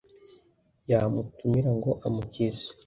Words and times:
Yamutumira 0.89 1.69
ngo 1.77 1.91
amukize 2.07 2.65